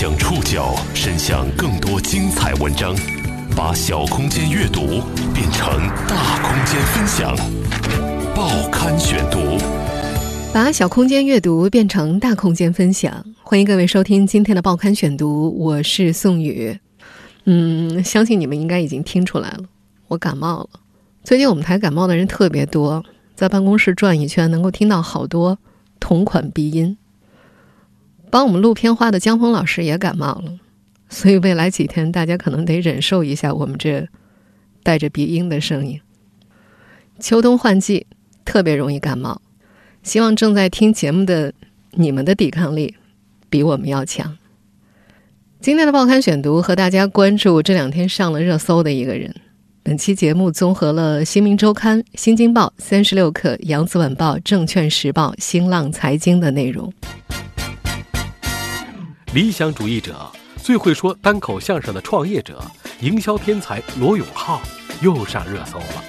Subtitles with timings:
[0.00, 2.94] 将触角伸向更多精彩文章，
[3.56, 5.02] 把小空间阅读
[5.34, 7.36] 变成大空间分享。
[8.32, 9.58] 报刊选读，
[10.54, 13.24] 把小空间阅读变成大空间分享。
[13.42, 16.78] 欢迎各位收听今天的报刊选读，我是宋宇。
[17.46, 19.64] 嗯，相信你们应该已经听出来了，
[20.06, 20.68] 我感冒了。
[21.24, 23.04] 最近我们台感冒的人特别多，
[23.34, 25.58] 在办公室转一圈，能够听到好多
[25.98, 26.96] 同款鼻音。
[28.30, 30.58] 帮我们录片花的江峰老师也感冒了，
[31.08, 34.06] 所以未来几天大家可能得忍受一下我们这
[34.82, 36.00] 带着鼻音的声音。
[37.18, 38.06] 秋冬换季，
[38.44, 39.40] 特别容易感冒。
[40.02, 41.52] 希望正在听节目的
[41.92, 42.94] 你们的抵抗力
[43.50, 44.36] 比我们要强。
[45.60, 49.34] 今天的报刊选读和大家关注这两天上了热搜的一个人。
[49.82, 56.92] 本期节目综合了《新民周刊》《新京报》《三十六氪》《扬子晚报》《证券时报》《新浪财经》的内容。
[59.38, 60.28] 理想主义者
[60.64, 62.60] 最会说单口相声的创业者、
[62.98, 64.60] 营销天才罗永浩
[65.00, 66.04] 又上热搜了，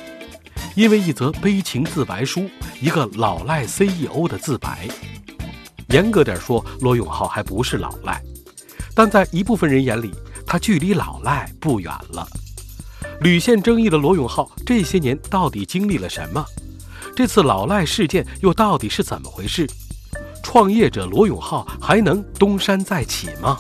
[0.76, 2.50] 因为一则悲情自白书，
[2.82, 4.88] 一个老赖 CEO 的自白。
[5.90, 8.20] 严格点说，罗永浩还不是老赖，
[8.96, 10.12] 但在一部分人眼里，
[10.44, 12.28] 他距离老赖不远了。
[13.22, 16.44] 屡现争议的罗永浩这些年到底经历了什么？
[17.16, 19.70] 这次老赖事件又到底是怎么回事？
[20.52, 23.60] 创业者罗永浩还能东山再起吗？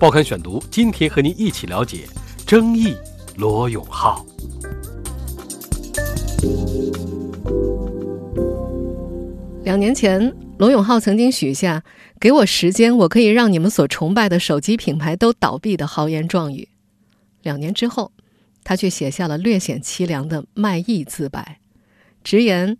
[0.00, 2.08] 报刊选读今天和您一起了解
[2.46, 2.96] 争议
[3.36, 4.24] 罗永浩。
[9.64, 11.84] 两年前，罗永浩曾经许下
[12.18, 16.70] “给我时间，我可以让你们所崇拜的手机品牌都倒闭”的豪言壮语。
[17.42, 18.12] 两年之后。
[18.64, 21.58] 他却写下了略显凄凉的卖艺自白，
[22.22, 22.76] 直言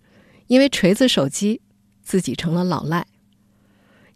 [0.47, 1.63] 因为锤子手机，
[2.03, 3.07] 自己成了老赖。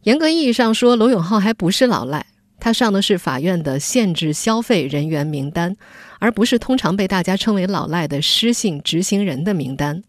[0.02, 2.26] 严格意义上说，罗永浩还不是老赖，
[2.58, 5.76] 他上的是法院的限制消费人员名单，
[6.18, 10.02] 而不是通常被大家称为老赖的失信执行人的名单。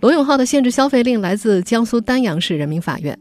[0.00, 3.18] 罗永浩的限制消费令来自江苏丹阳市人民法院。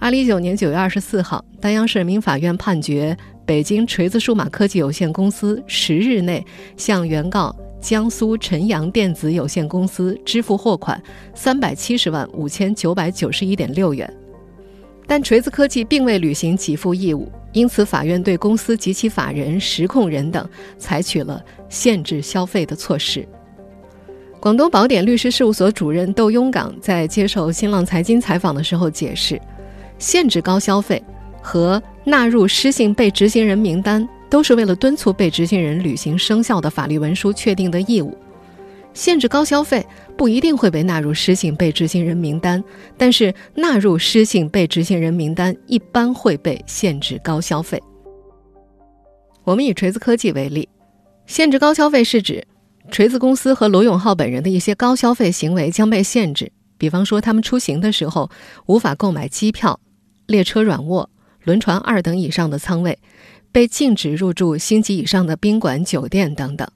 [0.00, 3.16] 二零一九年九月二十四号，丹阳市人民法院判决。
[3.46, 6.42] 北京锤子数码科技有限公司十日内
[6.78, 10.98] 向原告江苏晨阳电子有限公司支付货款
[11.34, 14.10] 三百七十万五千九百九十一点六元，
[15.06, 20.48] 但锤子科技并未履行给付义务，因此法院对公司及其法人、实控人等
[20.78, 23.26] 采取了限制消费的措施。
[24.40, 29.40] 广东宝典律师事务所主任窦雍岗在接受新浪财经采访的时候解释，
[29.98, 31.02] 限制高消费。
[31.46, 38.16] 和纳入失信被执行人名单，都是为了敦促被执行人履行生效的法律文书确定的义务。
[38.94, 39.84] 限制高消费
[40.16, 42.62] 不一定会被纳入失信被执行人名单，
[42.96, 47.82] 但是纳入失信被执行人名单一般会被限制高消费。
[49.42, 50.68] 我们以锤子科技为例，
[51.26, 52.46] 限制高消费是指
[52.90, 58.30] 锤子公司和罗永浩本人的一些高消费行为将被限制，比方说他们出行的时候
[58.66, 59.78] 无法购买机票、
[60.26, 61.10] 列车软卧。
[61.42, 62.98] 轮船二等以上的舱位，
[63.52, 66.66] 被禁止入住星级以上的宾馆、酒店等等。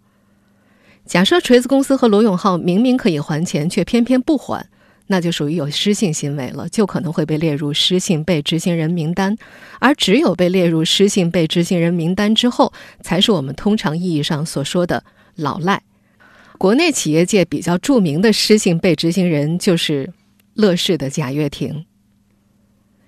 [1.09, 4.67] 假设锤子公司和罗永浩明明可以还钱，却偏偏不还，
[5.07, 9.35] 那就属于有失信行为了，就可能会被列入失信被执行人名单。
[9.79, 15.03] 而只有被列入失信被执行人名单之后，才是我们通常意义上所说的
[15.35, 15.83] 老赖。
[16.59, 20.13] 国内企业界比较著名的失信被执行人就是
[20.53, 21.87] 乐视的贾跃亭。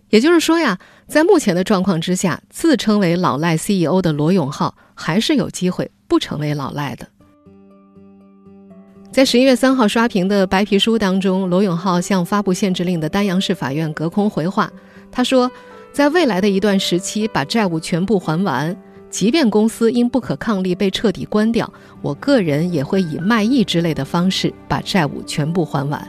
[0.09, 7.06] 也就是说呀，在目前的状况之下，自称为老赖 CEO 的罗永浩还是有机会不成为老赖的。
[9.12, 14.71] 在十一月三号刷屏的白皮书当中，罗永浩向发布限制令的丹阳市法院隔空回话，
[15.10, 15.50] 他说，
[15.93, 18.75] 在未来的一段时期把债务全部还完，
[19.10, 21.70] 即便公司因不可抗力被彻底关掉，
[22.03, 26.09] 我个人也会以卖艺之类的方式把债务全部还完。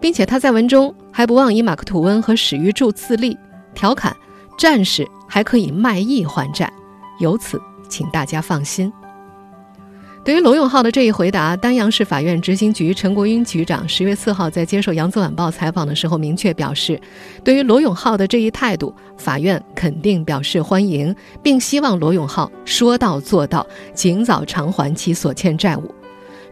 [0.00, 3.36] 并且他在文中还不忘以马克吐温和史玉柱自立，
[3.74, 4.16] 调侃
[4.58, 6.72] 战士还可以卖艺还债，
[7.20, 8.90] 由此请大家放心。
[10.24, 17.00] 对于罗永浩的这一回答，丹阳市法院执行局陈国英局长十月四号在接受扬子晚报采访的时候明确表示，
[17.42, 25.92] 对于罗永浩的这一态度，法院肯定表示欢迎，并希望罗永浩说到做到，尽早偿还其所欠债务。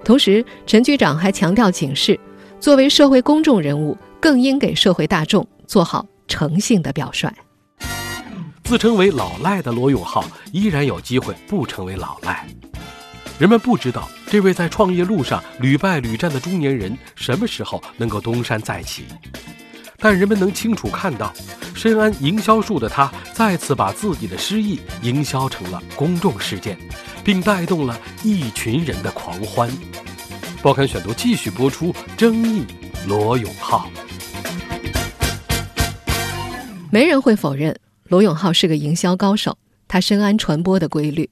[0.04, 2.18] 同时，陈局长还强调警示。
[2.58, 7.32] 作为社会公众人物，更应给社会大众做好诚信的表率。
[8.64, 12.46] 自称为老赖的罗永浩依然有机会不成为老赖。
[13.40, 19.06] 人们不知道这位在创业路上屡败屡战的中年人什么时候能够东山再起。
[19.96, 21.32] 但人们能清楚看到，
[21.74, 26.76] 深谙营销术的他再次把自己的失意营销成了公众事件，
[27.24, 29.70] 并带动了一群人的狂欢。
[30.62, 32.66] 报刊选读继续播出，争议
[33.08, 33.90] 罗永浩。
[36.90, 39.56] 没人会否认罗永浩是个营销高手，
[39.88, 41.30] 他深谙传播的规律。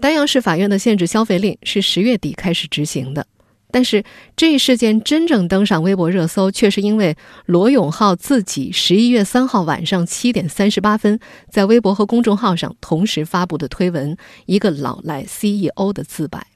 [0.00, 3.26] 丹阳市法院的限制消费令是十月底开始执行的，
[3.70, 4.04] 但是
[4.36, 11.18] 这一事件真正登上微博热搜，却是因为罗永浩自己十一月三号晚上七点三十八分
[11.48, 16.46] 在微博和公众号上同时发布的推文，一个老赖 CEO 的自白。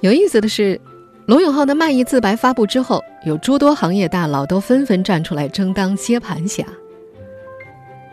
[0.00, 0.80] 有意思的是，
[1.26, 6.66] 罗永浩的卖艺自白发布之后，有诸多行业大佬都纷纷站出来争当接盘侠。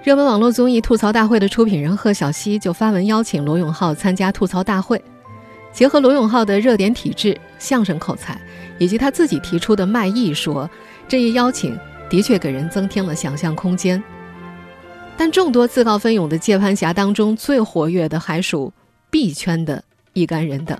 [0.01, 5.01] 热门网络综艺《吐槽大会》的出品人贺小西就发文邀请罗永浩参加吐槽大会，
[5.73, 8.39] 结合罗永浩的热点体质、相声口才，
[8.77, 10.69] 以及他自己提出的卖艺说，
[11.05, 11.77] 这一邀请
[12.09, 14.01] 的确给人增添了想象空间。
[15.17, 18.71] 但众多自告奋勇的接盘侠当中，最活跃的还属
[19.09, 20.79] B 圈的一干人等，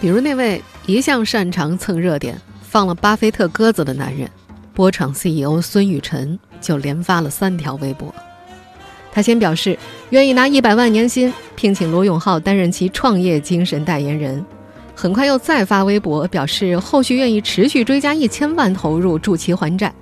[0.00, 4.26] 比如那位一向擅长蹭热点、放了巴菲特鸽子的男人。
[4.72, 8.12] 波场 CEO 孙雨晨就连发了三条微博。
[9.12, 9.78] 他先表示
[10.10, 14.44] 愿意拿一百万年薪聘请罗永浩担任其创业精神代言人，
[14.96, 19.94] 很快又再发微博表示后续愿意持续追加一千万投入助其还债，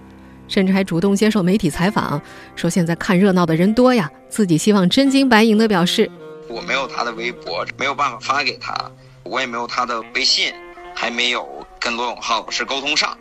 [0.49, 2.23] 甚至还主动接受媒体采访，
[2.57, 6.11] 说现在看热闹的人多呀，自己希望真金白银的表示：
[6.49, 8.75] 我没有他的微博，没有办法发给他，
[9.25, 10.51] 我也没有他的微信，
[10.95, 11.47] 还没有
[11.79, 13.15] 跟罗永浩老师沟通上。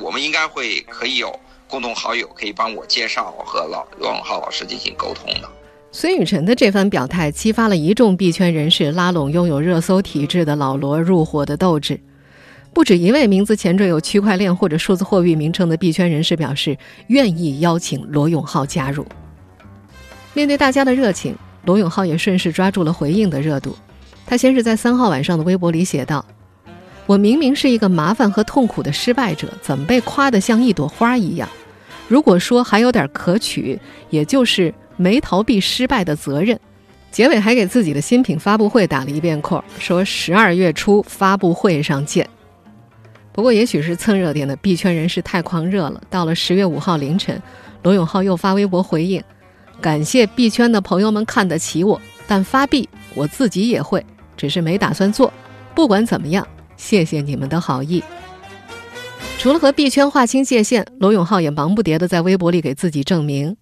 [0.00, 1.34] 我们应该会可以有
[1.68, 5.48] 共同好友可以帮我介绍和老罗永浩老师进行沟通的。
[5.92, 12.00] 孙雨晨的这番表态激发了一众币圈人士拉拢拥有热搜体质的老罗入伙的斗志。
[12.74, 16.76] 不止一位名字前缀有区块链或者数字货币名称的币圈人士表示
[17.08, 19.04] 愿意邀请罗永浩加入。
[20.34, 23.76] 面对大家的热情，罗永浩也顺势抓住了回应的热度。
[24.26, 26.24] 他先是在三号晚上的微博里写道。
[27.06, 31.48] 我明明是一个麻烦和痛苦的失败者，怎么被夸得像一朵花一样？
[32.08, 33.78] 如果说还有点可取，
[34.10, 36.58] 也就是没逃避失败的责任。
[37.12, 42.28] 结尾还给自己的新品发布会打了一遍扣，说十二月初发布会上见。
[43.32, 47.40] 不过，也许是蹭热点的币圈人士太狂热了，到了十月五号凌晨，
[47.82, 49.22] 罗永浩又发微博回应，
[49.80, 54.04] 感谢币圈的朋友们看得起我，但发币我自己也会，
[54.36, 55.32] 只是没打算做。
[55.74, 56.46] 不管怎么样。
[56.76, 58.00] 谢谢你们的好意。
[59.48, 63.56] 除了和币圈划清界限，罗永浩也忙不迭地在微博里给自己证明。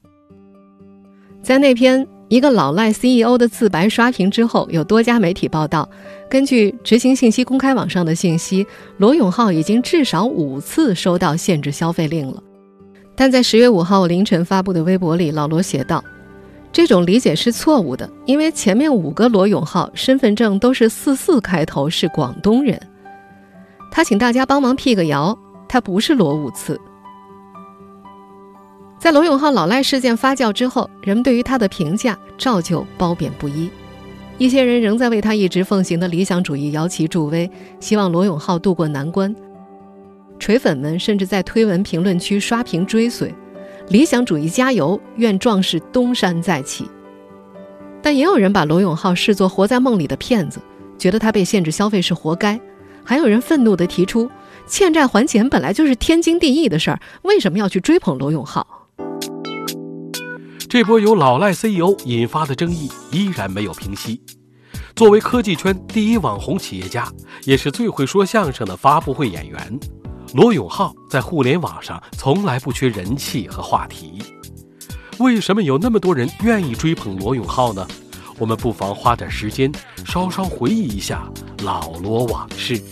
[1.44, 5.88] 在那篇一个老赖 CEO 的自白刷屏之后，有多家媒体报道，
[6.28, 8.66] 根据执行信息公开网上的信息，
[8.96, 12.42] 罗永浩已经至少五次收到限制消费令了。
[13.14, 16.02] 但在十月五号凌晨发布的微博里，老罗写道。
[16.72, 22.76] 这种理解是错误的，因为前面五个罗永浩身份证都是四四开头，是广东人。
[23.92, 26.80] 他请大家帮忙辟个谣，他不是罗五次。
[28.98, 33.70] 在罗永浩老赖事件发酵之后，人们对于他的评价照旧褒贬不一。
[34.38, 39.34] 一些人仍在为他一直奉行的理想主义摇旗助威，希望罗永浩渡过难关。
[40.38, 43.34] 锤粉们甚至在推文评论区刷屏追随。
[43.88, 46.90] 理想主义加油，愿壮士东山再起。
[48.02, 50.60] 但也有人把罗永浩视作活在梦里的骗子，
[50.98, 52.60] 觉得他被限制消费是活该。
[53.04, 54.28] 还有人愤怒地提出，
[54.68, 58.66] 欠债还钱本来就是天经地义的事儿，为什么要去追捧罗永浩？
[60.68, 64.20] 这波由老赖 CEO 引发的争议依然没有平息。
[64.94, 67.06] 作为科技圈第一网红企业家，
[67.44, 69.78] 也是最会说相声的发布会演员。
[70.34, 74.22] 罗永浩在互联网上从来不缺人气和话题，
[75.18, 77.86] 为什么有那么多人愿意追捧罗永浩呢？
[78.38, 79.72] 我们不妨花点时间，
[80.04, 81.30] 稍稍回忆一下
[81.62, 82.82] 老罗往事。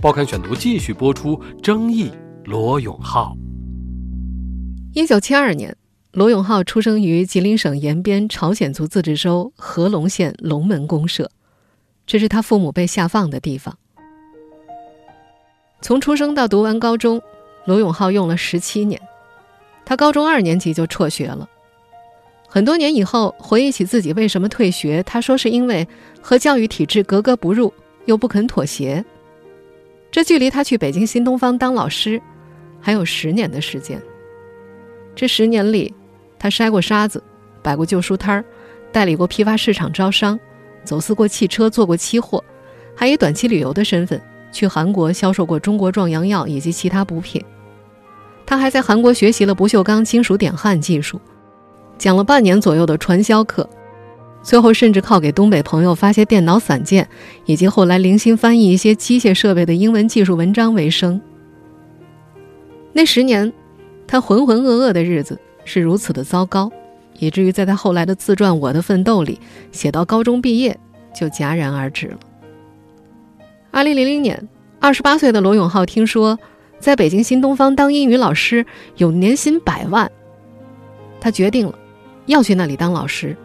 [0.00, 2.12] 报刊选读继续播出争议
[2.44, 3.36] 罗永浩。
[4.94, 5.76] 一九七二年，
[6.12, 11.28] 罗永浩出生于吉林省延边朝鲜族自治州合龙县龙门公社，
[12.06, 13.76] 这是他父母被下放的地方。
[15.80, 17.20] 从出生到读完高中，
[17.66, 19.00] 罗永浩用了十七年。
[19.84, 21.48] 他高中二年级就辍学了。
[22.46, 25.86] 很多年以后，回忆起自己为什么退学，他说是因为
[26.20, 27.72] 和教育体制格格不入，
[28.06, 29.04] 又不肯妥协。
[30.18, 32.20] 这距离他去北京新东方当老师
[32.80, 34.02] 还有十年的时间。
[35.14, 35.94] 这十年里，
[36.40, 37.22] 他筛过沙子，
[37.62, 38.44] 摆过旧书摊儿，
[38.90, 40.36] 代理过批发市场招商，
[40.82, 42.42] 走私过汽车，做过期货，
[42.96, 44.20] 还以短期旅游的身份。
[44.50, 47.40] 去韩国销售过中国壮阳药以及其他补品。
[48.44, 51.20] 他还在韩国学习了不锈钢金属点焊技术，
[51.96, 53.70] 讲了半年左右的传销课，
[54.48, 57.06] 最后甚至靠给东北朋友发些电脑散件，
[57.44, 61.20] 以及后来零星翻译一些机械设备的英文技术文章为生。
[62.94, 63.52] 那十年，
[64.06, 66.72] 他浑浑噩噩的日子是如此的糟糕，
[67.18, 69.38] 以至于在他后来的自传《我的奋斗》里
[69.70, 70.74] 写到高中毕业
[71.14, 72.18] 就戛然而止了。
[73.70, 74.48] 二零零零年，
[74.80, 76.38] 二十八岁的罗永浩听说。
[76.80, 78.64] 在北京新东方当英语老师
[78.96, 80.08] 有年薪百万，
[81.20, 81.74] 他决定了
[82.26, 83.36] 要去那里当老师。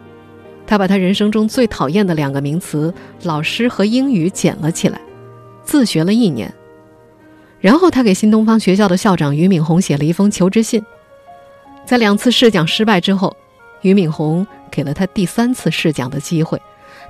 [0.66, 2.92] 他把他人生中最讨厌的两个名词
[3.22, 5.00] “老师”和“英语”捡了起来，
[5.62, 6.52] 自学了一年。
[7.60, 10.84] 然后他给新东方学校的校长俞敏洪写了一封求职信。
[11.86, 13.36] 在两次试讲失败之后，
[13.82, 16.60] 俞敏洪给了他第三次试讲的机会，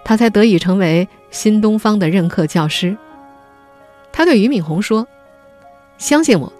[0.04, 2.96] 他才得以成为新东方的任课教师。
[4.12, 5.06] 他对俞敏洪说。
[5.96, 6.52] 相信我，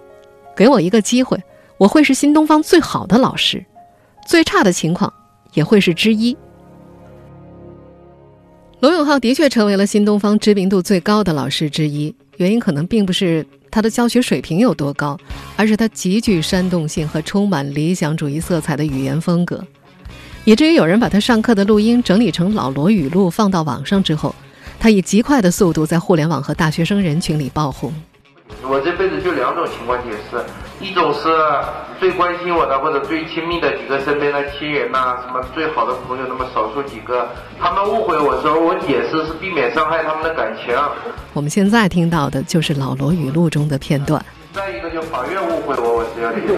[0.55, 1.37] 给我一个机会，
[1.77, 3.67] 我会是新东方最好的老师，
[4.25, 5.13] 最差的情况
[5.55, 6.37] 也会是之一。
[8.85, 15.19] 罗永浩的确成为了新东方知名度最高的老师之一，原因可能并不是他的教学水平有多高，
[15.57, 19.65] 而是他极具煽动性和充满理想主义色彩的语言风格，
[20.45, 24.35] 以至于有人把他上课的录音整理成老罗语录放到网上之后，
[24.79, 27.91] 他以极快的速度在互联网和大学生人群里爆红。
[28.69, 30.37] 我这辈子就两种情况解释，
[30.81, 31.29] 一种是
[31.99, 37.29] 最关心我的或者最亲密的几个身边的亲人呐，什么最好的朋友那么少数几个，
[37.61, 40.77] 他们误会我时候，我解释是避免伤害他们的感情。
[41.33, 44.25] 我们现在听到的就是老罗语录中的片段。
[44.55, 46.55] 再一个，就法院误会我，我是要解释。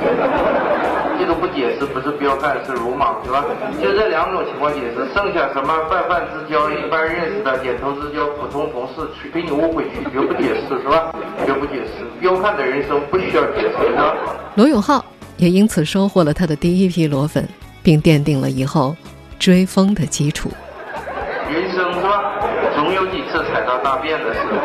[1.18, 3.42] 这个不解释不是彪悍，是鲁莽，是吧？
[3.80, 11.10] 就这两种情况解释，剩下什么泛泛之交、一般认识的点头之交、普通同事，去给你误会去，绝不解释，是吧？
[11.46, 12.04] 绝不解释。
[12.20, 14.14] 彪悍的人生不需要解释的。
[14.56, 15.02] 罗永浩
[15.38, 17.48] 也因此收获了他的第一批罗粉，
[17.82, 18.94] 并奠定了以后
[19.38, 20.50] 追风的基础。
[21.50, 22.34] 人生是吧？
[22.76, 24.58] 总有几次踩到大便的时候。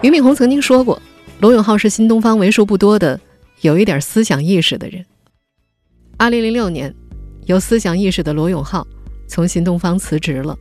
[0.00, 1.00] 俞敏洪曾经说过。
[1.40, 3.18] 罗永浩是新东方为数不多的
[3.62, 5.02] 有一点思想意识的人。
[6.18, 6.94] 二零零六年，
[7.46, 8.86] 有思想意识的罗永浩
[9.26, 10.54] 从新东方辞职了。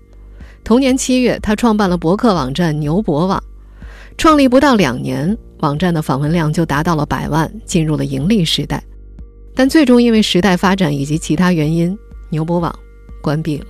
[0.64, 3.44] 同年七月，他创办了博客网站牛博网。
[4.18, 8.82] 创立不到两年，网站的访问量就达到了百万，进入了盈利时代。
[9.54, 11.98] 但最终因为时代发展以及其他原因，
[12.30, 12.74] 牛博网
[13.22, 13.66] 关闭了。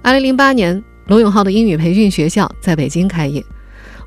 [0.00, 3.44] 二零零八年，罗永浩的英语培训学校在北京开业。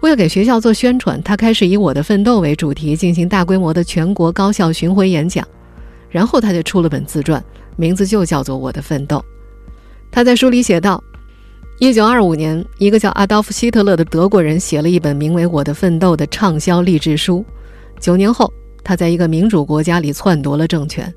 [0.07, 5.45] 为了给学校做宣传，他开始以“我的奋斗”为主题进行大规模的全国高校巡回演讲，
[6.09, 7.43] 然后他就出了本自传，
[7.75, 9.17] 名字就叫做《我的奋斗》。
[10.09, 11.03] 他在书里写道：，
[11.79, 17.45] 一九二五年，一个叫阿道夫·希特勒的德国人写了一本名为《我的奋斗》的畅销励志书。
[17.99, 18.49] 九年后，
[18.85, 21.13] 他在一个民主国家里篡夺了政权。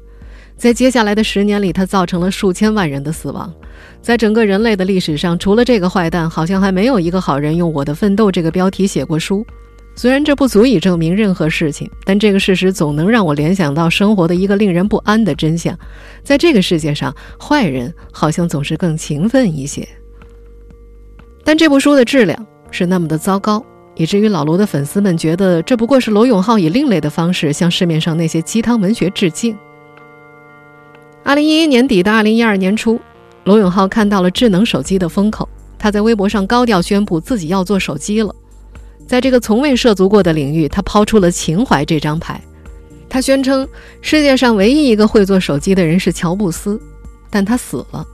[0.61, 3.51] 在接下来的十年里，他造成了数千万人的死亡。
[4.03, 9.43] 在整个人类的历史上，除了这个坏蛋，好像还没有一个好人用“我的奋斗”这个标题写过书。
[9.97, 15.75] 虽然这不足以证明任何事情，但这个事实总能让我联想到生活的一个令人不安的真相：
[16.23, 19.89] 在这个世界上，坏人好像总是更勤奋一些。
[21.43, 23.65] 但这部书的质量是那么的糟糕，
[23.97, 29.57] 以至于老罗的粉丝们觉得这不过是罗永浩以另类的方式向市面上那些鸡汤文学致敬。
[31.23, 32.99] 二零一一年底到二零一二年初，
[33.45, 35.49] 罗永浩看到了智能手机的风口，
[35.79, 38.35] 他在微博上高调宣布自己要做手机了。
[39.07, 42.41] 在这个从未涉足过的领域，他抛出了情怀这张牌。
[43.09, 43.69] 他宣称
[44.01, 46.81] 世界上唯一一个会做手机的人是乔布斯，
[47.29, 48.07] 但他死了，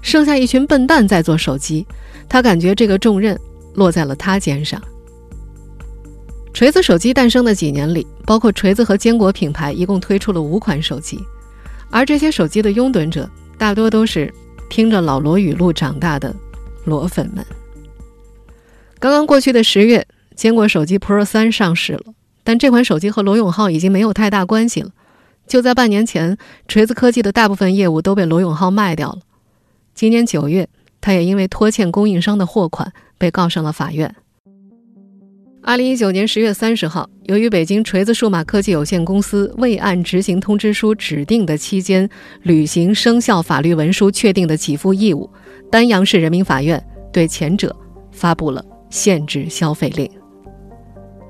[0.00, 1.84] 剩下一群笨蛋在做手机。
[2.28, 3.38] 他感觉这个重任
[3.74, 4.80] 落在了他肩上。
[6.52, 11.20] 锤子手机诞生的几年里，包括锤子和坚果品牌，一共推出了五款手机。
[11.94, 14.34] 而这些手机的拥趸者大多都是
[14.68, 16.34] 听着老罗语录长大的
[16.84, 17.46] 罗粉们。
[18.98, 22.02] 刚刚过去的十月，坚果手机 Pro 三上市了，
[22.42, 24.90] 但这款手机和罗永浩已经没有太大关系了。
[25.46, 26.36] 就在半年前，
[26.66, 29.20] 锤子科技的大部分业务都被罗永浩卖掉了。
[29.94, 30.68] 今年九月，
[31.00, 34.12] 他也因为拖欠供应商的货款被告上了法院。
[35.66, 42.06] 二零一九年十月三十号，由于北京锤子数码科技有限公司未按执行通知书指定的期间
[42.42, 45.28] 履行生效法律文书确定的给付义务，
[45.70, 47.74] 丹阳市人民法院对前者
[48.12, 50.06] 发布了限制消费令。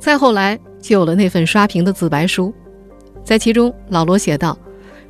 [0.00, 2.53] 再后来，就有了那份刷屏的自白书，
[3.23, 4.59] 在其中，老罗写道：“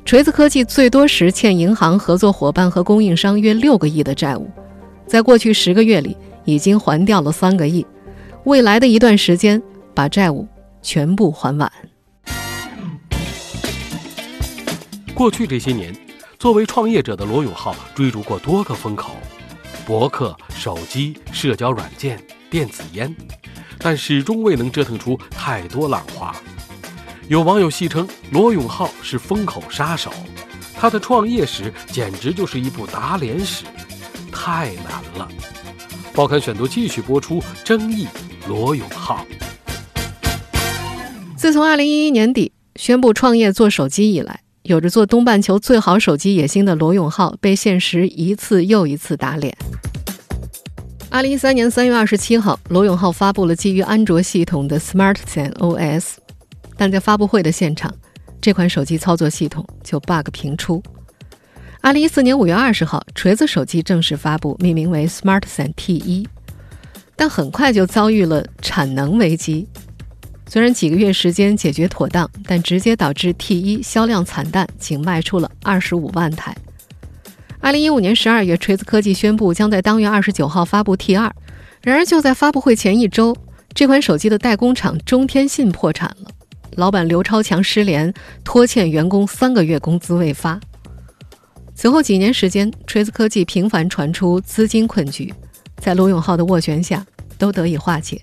[0.05, 4.47] 锤子科技最多时欠银行、合作伙伴和供应商约六个亿的债务，
[5.07, 7.83] 在过去十个月里已经还掉了三个亿。”
[8.45, 9.59] 未来的一段时间，
[9.95, 10.47] 把债务
[10.83, 11.71] 全部还完。
[15.15, 15.91] 过去这些年，
[16.37, 19.15] 作为创业者的罗永浩追逐过多个风口：
[19.83, 23.13] 博客、手机、社交软件、电子烟，
[23.79, 26.35] 但始终未能折腾出太多浪花。
[27.27, 30.13] 有网友戏称罗永浩是风口杀手，
[30.75, 33.65] 他的创业史简直就是一部打脸史，
[34.31, 35.27] 太难了。
[36.13, 38.07] 报刊选读继续播出争议
[38.47, 39.25] 罗永浩。
[41.35, 49.55] 自从二零一一年底宣布创业做手机以来，有着做东半球最好手机野心的罗永浩被现实一次又一次打脸。
[51.09, 56.15] 二零一三年三月二十七号，罗永浩发布了基于安卓系统的 SmartZen OS。
[56.77, 57.93] 但在发布会的现场，
[58.41, 60.83] 这款手机操作系统就 bug 频出。
[61.79, 66.25] 二零一四年五月二十号，锤子手机正式发布，命名为 SmartZen T1，
[67.15, 69.67] 但很快就遭遇了产能危机。
[70.47, 76.55] 虽然几个月时间解决妥当，但直接导致 T1 销量惨淡，仅卖出了二十五万台。
[77.59, 81.31] 二零一五年十二月，锤子科技宣布将在当月二十九号发布 T2，
[81.81, 83.35] 然而就在发布会前一周，
[83.73, 86.29] 这款手机的代工厂中天信破产了。
[86.75, 90.59] 老板刘超强失联，拖欠员工三个月工资未发。
[91.73, 95.33] 此后几年时间，锤子科技频繁传出资金困局，
[95.77, 97.05] 在罗永浩的斡旋下
[97.37, 98.21] 都得以化解。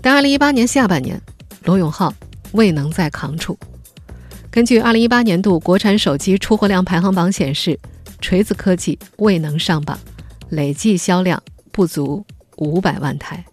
[0.00, 1.20] 但二零一八年下半年，
[1.64, 2.12] 罗永浩
[2.52, 3.58] 未能再扛住。
[4.50, 7.78] 根据二零一八年度国产手机出货量排行榜显示，
[8.20, 9.98] 锤子科技未能上榜，
[10.48, 12.24] 累计销量不足
[12.56, 13.44] 五百万台。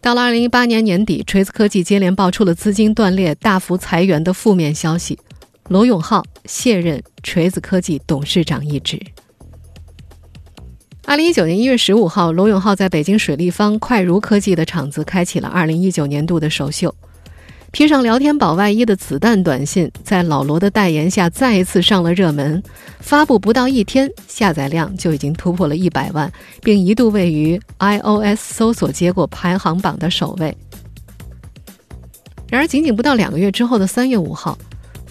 [0.00, 5.18] 到了二零一八年年底，锤子科技接连爆出了资金断裂、大幅裁员的负面消息，
[5.68, 9.00] 罗永浩卸任锤子科技董事长一职。
[11.04, 16.94] 二零一九年一月十五号，罗永浩在北京水立方快如科技的厂子开启了二零一九年度的首秀。
[17.72, 22.62] 披上聊天宝外衣的子弹短信，在老罗的代言下再一次上了热门。
[23.00, 26.30] 发布不到一天，下载量就已经突破了一百万，
[26.62, 30.56] 并一度位于 iOS 搜索结果排行榜的首位。
[32.48, 34.56] 然而，仅仅不到两个月之后的三月五号，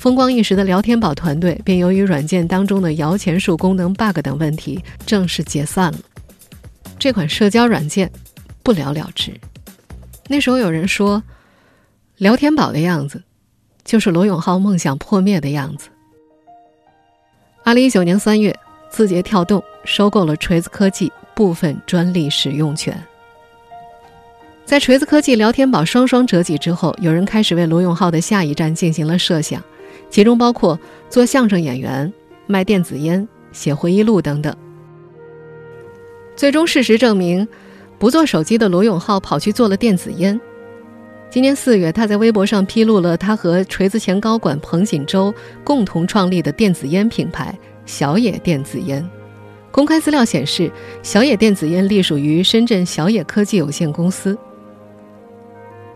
[0.02, 6.00] 风光一时的聊天宝团队便由于软件当中的摇钱树功能 bug 等问题正式解散了。
[6.98, 8.12] 这款社交软件
[8.64, 9.32] 不了了之。
[10.28, 11.22] 那时候有人说。
[12.18, 13.24] 聊天宝的样子，
[13.84, 15.90] 就是罗永浩梦想破灭的样子。
[17.64, 18.56] 二零一九年三月，
[18.92, 22.96] 字节跳动收购了锤子科技部分专利使用权。
[24.66, 29.60] 在锤子科技、聊天宝双双折戟之后，有人开始为罗永浩的下一站进行了设想，
[30.12, 32.14] 其中包括做相声演员、
[32.46, 34.56] 卖电子烟、写回忆录等等。
[36.36, 37.48] 最终，事实证明，
[37.98, 40.40] 不做手机的罗永浩跑去做了电子烟。
[41.30, 49.08] 今年四月，他在微博上披露了他和锤子前高管彭锦洲共同创立的电子烟品牌小野电子烟。
[49.72, 50.70] 公开资料显示，
[51.02, 54.38] 小野电子烟隶属于深圳小野科技有限公司。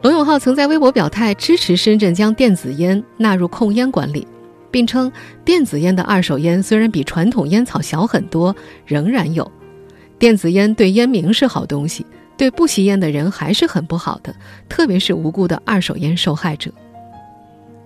[0.01, 4.27] 罗永浩曾在微博表态支持深圳将电子烟纳入控烟管理，
[4.69, 5.11] 并称
[5.43, 8.55] 电子烟的二手烟虽然比传统烟草小很多，
[8.85, 9.51] 仍然有。
[10.19, 12.05] 电子烟对烟民是好东西。
[12.37, 14.35] 对不吸烟的人还是很不好的，
[14.67, 16.69] 特别是无辜的二手烟受害者。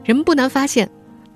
[0.03, 0.89] 人们不难发现，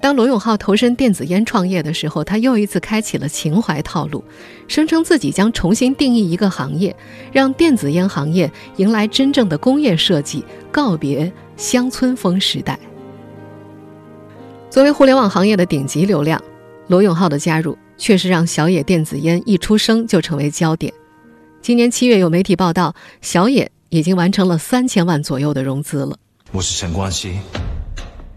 [0.03, 4.21] 当罗永浩投身电子烟创业的时候，他又一次开启了情怀套路，
[4.67, 6.93] 声称自己将重新定义一个行业，
[7.31, 12.77] 让电子烟行业迎来真正的工业设计，告别乡村风时代。
[14.69, 16.43] 作为互联网行业的顶级流量，
[16.87, 20.93] 罗永浩的加入确实让小野电子烟一出生就成为焦点。
[21.61, 26.17] 今年七月，有媒体报道，小野已经完成了三千万左右的融资了。
[26.51, 27.37] 我是陈冠希，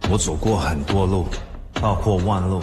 [0.09, 1.27] 我走过很多路，
[1.77, 2.61] 踏破万路。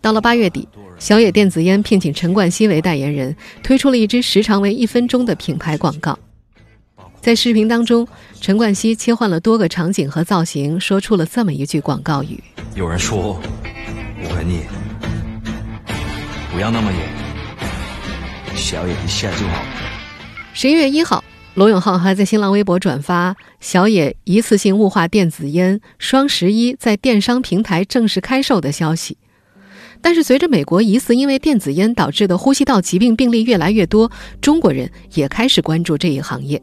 [0.00, 0.66] 到了八月底，
[0.98, 6.18] 小野电子烟聘请陈冠希为代言人，推出了一支时长为一分钟的品牌广告。
[7.20, 8.08] 在视频当中，
[8.40, 12.42] 陈冠希切换了多个场景和造型，说出了这么一句广告语
[12.74, 13.38] ：“有人说
[14.22, 14.62] 我很野，
[16.50, 16.98] 不要那么野。”
[18.56, 19.62] 小野一下就好。
[20.54, 21.22] 十一月一号，
[21.54, 29.18] 罗永浩还在新浪微博转发小野一次性雾化电子烟双十一在电商平台正式开售的消息。
[30.00, 34.10] 但是，随着美国疑似因为电子烟导致的呼吸道疾病病例越来越多，
[34.40, 36.62] 中国人也开始关注这一行业。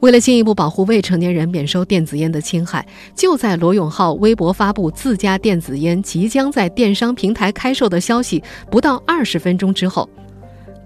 [0.00, 10.08] 为了进一步保护未成年人免受电子烟的侵害，就在罗永浩微博发布自家电子烟即将在电商平台开售的消息不到二十分钟之后。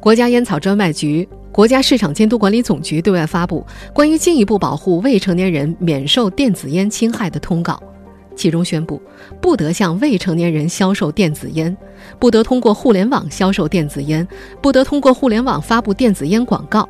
[0.01, 3.65] 国家烟草专卖局、国家市场监督管理总局对外发布
[3.95, 7.83] 关于进一步保护未成年人免受电子烟侵害的通告，
[8.37, 9.01] 其中宣布
[9.41, 11.75] 不得向未成年人销售电子烟，
[12.19, 14.29] 不得通过互联网销售电子烟，
[14.61, 16.87] 不得通过互联网发布电子烟广告。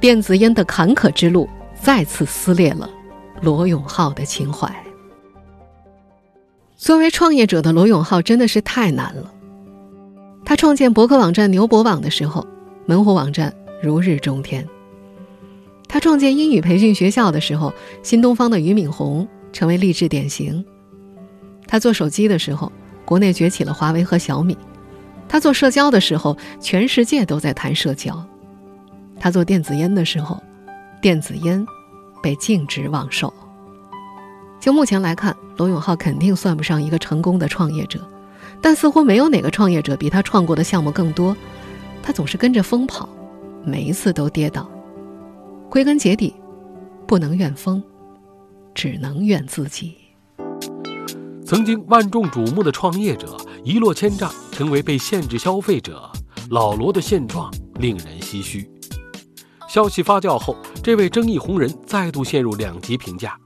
[0.00, 1.46] 电子烟的坎坷之路
[1.78, 2.88] 再次撕裂了
[3.42, 4.74] 罗永浩的情怀。
[6.76, 9.30] 作为创业者的罗永浩真的是太难了。
[10.46, 12.46] 他创建博客网站牛博网的时候，
[12.90, 14.68] 门户网站如日中天。
[15.86, 17.72] 他创建英语培训学校的时候，
[18.02, 20.64] 新东方的俞敏洪成为励志典型。
[21.68, 22.72] 他做手机的时候，
[23.04, 24.58] 国内崛起了华为和小米。
[25.28, 28.26] 他做社交的时候，全世界都在谈社交。
[29.20, 30.42] 他做电子烟的时候，
[31.00, 31.64] 电子烟
[32.20, 33.32] 被禁止网售。
[34.58, 38.04] 就目前来看，罗永浩肯定算不上一个成功的创业者，
[38.60, 41.36] 但似乎没有哪个创业者比他创过的项目更多。
[42.02, 43.08] 他总是跟着风跑，
[43.64, 44.70] 每一次都跌倒。
[45.70, 46.34] 归根结底，
[47.06, 47.82] 不能怨风，
[48.74, 49.94] 只能怨自己。
[51.44, 56.10] 曾经万众瞩目的创业者一落千丈，成为被限制消费者。
[56.50, 58.68] 老罗的现状令人唏嘘。
[59.68, 63.38] 消息发酵后，这位争议红人再度陷入两极评价。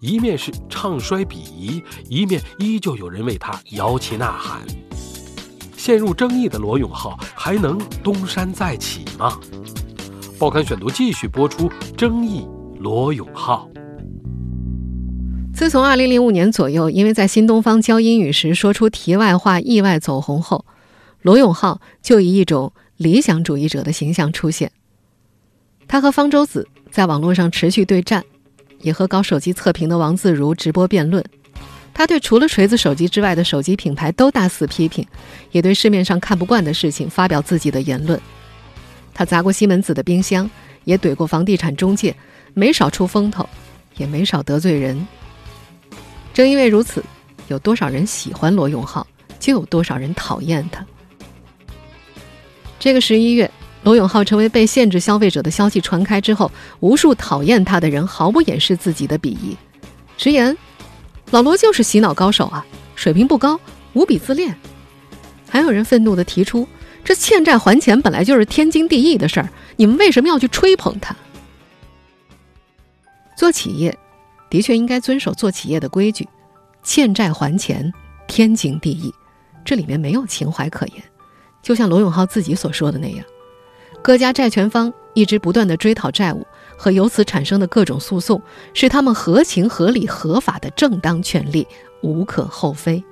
[0.00, 4.62] 一面是唱衰鄙夷，一面依旧有人为他摇旗呐喊。
[5.88, 9.40] 陷入争议的罗永浩还能东山再起吗？
[10.38, 11.66] 报刊选读继续播出。
[11.96, 12.46] 争议
[12.78, 13.66] 罗永浩。
[15.54, 20.66] 自从2005年左右，因为在新东方教英语时说出题外话意外走红后，
[21.22, 24.70] 罗永浩就以一种理想主义者的形象出现。
[25.86, 28.22] 他和方舟子在网络上持续对战。
[28.82, 31.24] 也和搞手机测评的王自如直播辩论，
[31.98, 35.04] 他对除了锤子手机之外的手机品牌都大肆批评，
[35.50, 38.20] 也对市面上看不惯的事情发表自己的言论。
[39.12, 40.48] 他砸过西门子的冰箱，
[40.84, 42.14] 也怼过房地产中介，
[42.54, 43.44] 没少出风头，
[43.96, 45.08] 也没少得罪人。
[46.32, 47.02] 正因为如此，
[47.48, 49.04] 有多少人喜欢罗永浩，
[49.40, 50.86] 就有多少人讨厌他。
[52.78, 53.50] 这个十一月。
[53.82, 59.56] 罗永浩成为被限制消费者的消息传开之后，无数讨厌他的人毫不掩饰自己的鄙夷，
[60.16, 60.56] 直言
[61.30, 62.64] ：“老罗就是洗脑高手啊，
[62.94, 63.58] 水平不高，
[63.92, 64.54] 无比自恋。”
[65.48, 66.66] 还有人愤怒地提出
[67.04, 71.14] ：“这欠债还钱本来就是天经地义的事儿，你们为什么要去吹捧他？”
[73.36, 73.96] 做企业，
[74.50, 76.28] 的确应该遵守做企业的规矩，
[76.82, 77.92] 欠债还钱
[78.26, 79.14] 天经地义，
[79.64, 81.02] 这里面没有情怀可言。
[81.62, 83.24] 就像罗永浩自己所说的那样。
[84.02, 86.46] 各家债权方一直不断的追讨债务
[86.78, 88.40] 和由此产生的各种诉讼，
[88.72, 91.66] 是他们合情合理合法的正当权利，
[92.00, 93.04] 无可厚非。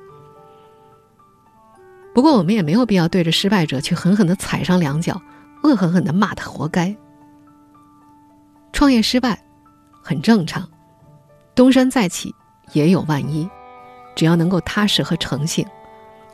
[2.14, 5.20] 不过，我们也没有必要对着失败者去狠狠的踩上两脚，
[5.64, 6.96] 恶狠狠的骂他活该。
[8.72, 9.44] 创业失败
[10.02, 10.66] 很正常，
[11.54, 12.34] 东山再起
[12.72, 13.48] 也有万一，
[14.14, 15.66] 只要能够踏实和诚信，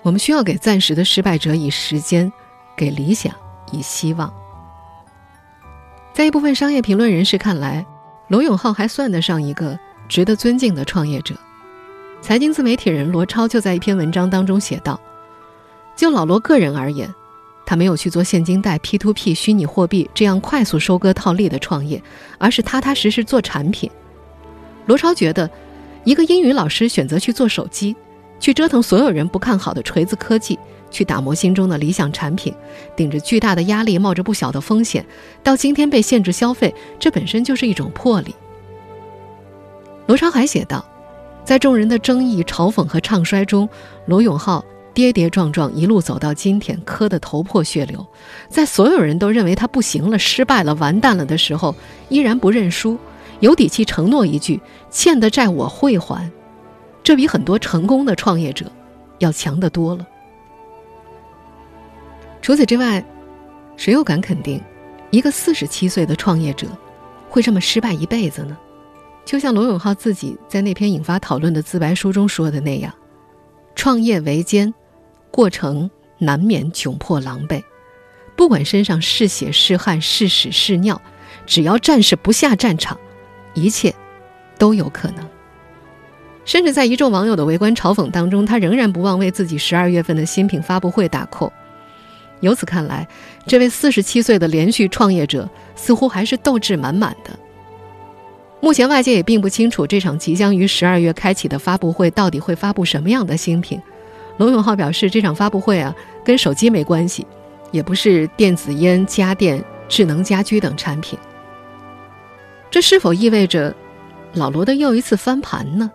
[0.02, 2.30] 我们需要给暂时的失败者以时间，
[2.76, 3.34] 给理想
[3.72, 4.32] 以希望。
[6.12, 7.84] 在一部分商业评论人士看来，
[8.28, 9.78] 罗永浩还算得上一个
[10.10, 11.34] 值得尊敬的创业者。
[12.20, 15.00] 财经自媒体人罗超就在一篇文章当中写道
[15.96, 17.12] ：“就老罗个人而言，
[17.64, 22.00] 他没有去做现金贷、P2P、虚拟货币这样快速收割套利的创业，
[22.36, 23.90] 而是踏踏实实做产品。”
[24.84, 25.50] 罗超觉得，
[26.04, 27.96] 一个英语老师选择去做手机，
[28.38, 30.58] 去折腾所有人不看好的锤子科技。
[30.92, 32.54] 去打磨心中的理想产品，
[32.94, 35.04] 顶着巨大的压力，冒着不小的风险，
[35.42, 38.32] 到今天被限制消费，这本身就是一种魄力。
[40.06, 40.84] 罗超还写道，
[41.44, 43.68] 在众人的争议、嘲讽和唱衰中，
[44.06, 48.06] 罗永浩跌跌撞撞一路走到今天，磕得头破血流，
[48.48, 51.74] 在所有人都认为他不行了、失败了、完蛋了的时候，
[52.08, 52.98] 依然不认输，
[53.40, 56.30] 有底气承诺一句：“欠的债我会还。”
[57.02, 58.66] 这比很多成功的创业者
[59.18, 60.06] 要强得多了。
[62.42, 63.02] 除此之外，
[63.76, 64.60] 谁又敢肯定，
[65.10, 66.66] 一个四十七岁的创业者
[67.28, 68.58] 会这么失败一辈子呢？
[69.24, 72.92] 就像罗永浩自己在那篇引发讨论的自白书中说的那样
[73.76, 74.74] ：“创业维艰，
[75.30, 77.62] 过程难免窘迫狼狈。
[78.34, 81.00] 不管身上是血是汗是屎是尿，
[81.46, 82.98] 只要战士不下战场，
[83.54, 83.94] 一切
[84.58, 85.24] 都有可能。”
[86.44, 91.52] 甚至在一众网友的围观嘲讽当中，他仍然不忘为自己十二月份的新品发布会打 call。
[92.42, 93.08] 由此看来，
[93.46, 97.30] 这位四十七岁的连续创业者似乎还是斗志满满的。
[98.60, 103.80] 目前外界也并不清楚这场即将于十二月开启的发布会到底会发布什么样的新品。
[104.36, 107.26] 罗永浩表示，这场发布会啊跟手机没关系，
[107.70, 111.18] 也不是电子烟、家电、智能家居等产品。
[112.70, 113.74] 这是否意味着
[114.34, 115.90] 老罗的又一次翻盘呢？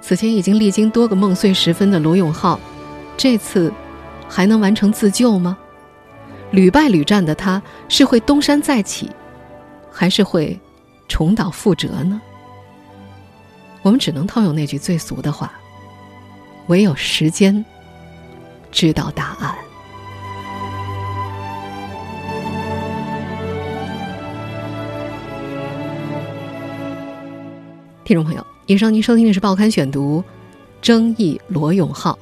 [0.00, 2.58] 此前已经历经多个梦碎时分的罗永浩，
[3.16, 3.72] 这次
[4.28, 5.58] 还能完成自救吗？
[6.50, 9.10] 屡败屡战的他，是会东山再起，
[9.90, 10.58] 还是会
[11.08, 12.20] 重蹈覆辙呢？
[13.82, 15.52] 我们只能套用那句最俗的话：
[16.66, 17.64] 唯有时间
[18.70, 19.56] 知道答案。
[28.04, 30.22] 听众朋友，以上您收听的是《报刊选读》，
[30.80, 32.18] 争议罗永浩，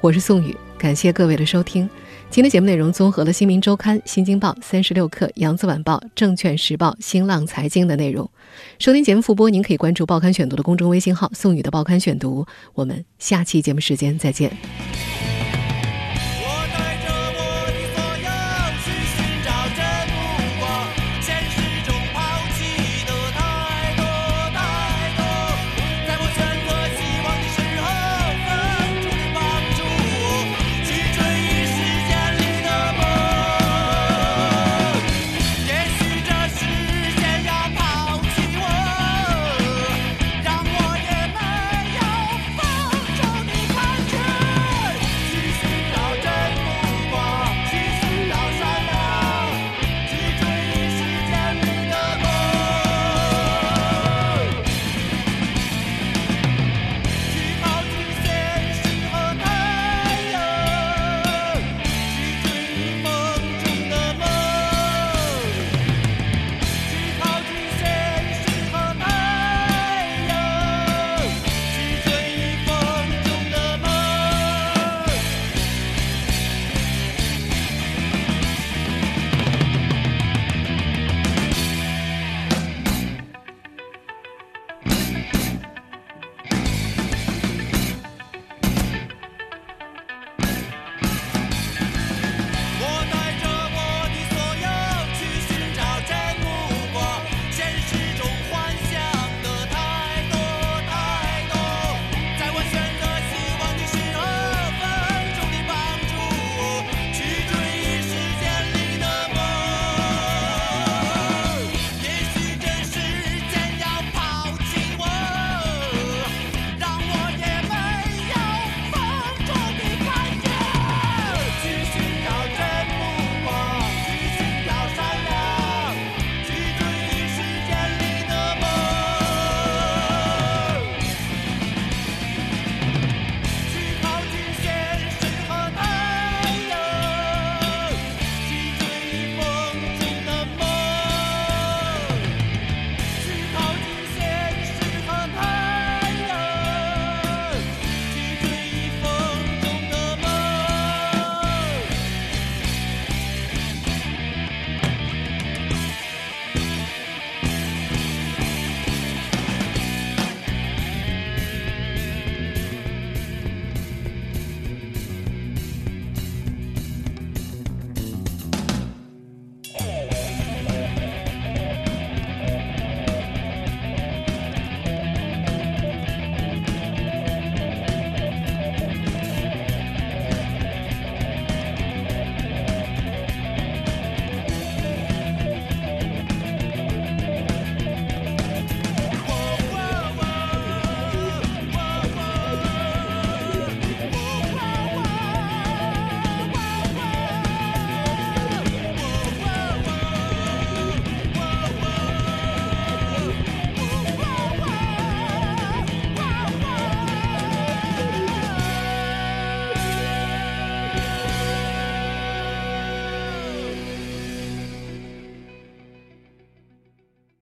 [0.00, 1.88] 我是宋宇，感谢各位的收听。
[2.28, 8.28] 今天节目内容综合了《新民周刊》《新京报》《三十六氪》《扬子晚报》《证券时报》《新浪财经》的内容。
[8.80, 12.44] 收听节目复播，您可以关注《报刊选读》的公众微信号“宋宇的报刊选读”。
[12.74, 14.50] 我们下期节目时间再见。